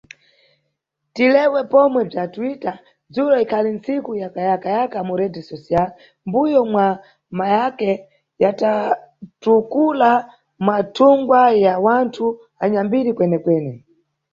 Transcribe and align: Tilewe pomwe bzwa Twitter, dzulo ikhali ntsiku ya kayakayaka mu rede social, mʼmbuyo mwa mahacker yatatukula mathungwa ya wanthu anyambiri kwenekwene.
Tilewe 1.13 1.61
pomwe 1.71 2.01
bzwa 2.09 2.25
Twitter, 2.33 2.75
dzulo 3.13 3.35
ikhali 3.43 3.69
ntsiku 3.77 4.11
ya 4.21 4.29
kayakayaka 4.33 4.97
mu 5.07 5.13
rede 5.21 5.41
social, 5.51 5.89
mʼmbuyo 5.95 6.59
mwa 6.71 6.87
mahacker 7.37 7.97
yatatukula 8.43 10.11
mathungwa 10.67 11.41
ya 11.65 11.73
wanthu 11.85 12.25
anyambiri 12.63 13.11
kwenekwene. 13.17 13.71